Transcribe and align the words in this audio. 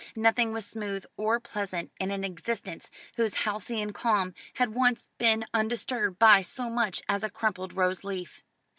Nothing 0.15 0.51
was 0.51 0.65
smooth 0.65 1.05
or 1.15 1.39
pleasant 1.39 1.91
in 1.99 2.09
an 2.09 2.23
existence 2.23 2.89
whose 3.17 3.35
halcyon 3.45 3.93
calm 3.93 4.33
had 4.55 4.73
once 4.73 5.09
been 5.19 5.45
undisturbed 5.53 6.17
by 6.17 6.41
so 6.41 6.71
much 6.71 7.03
as 7.07 7.21
a 7.23 7.29
crumpled 7.29 7.73
rose 7.73 8.03
leaf. 8.03 8.41